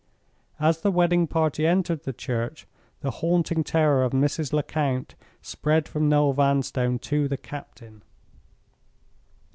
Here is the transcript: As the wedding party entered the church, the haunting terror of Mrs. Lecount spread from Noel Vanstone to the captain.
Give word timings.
As 0.59 0.81
the 0.81 0.89
wedding 0.89 1.27
party 1.27 1.67
entered 1.67 2.05
the 2.05 2.11
church, 2.11 2.65
the 3.01 3.11
haunting 3.11 3.63
terror 3.63 4.01
of 4.03 4.13
Mrs. 4.13 4.51
Lecount 4.51 5.13
spread 5.43 5.87
from 5.87 6.09
Noel 6.09 6.33
Vanstone 6.33 6.97
to 7.01 7.27
the 7.27 7.37
captain. 7.37 8.01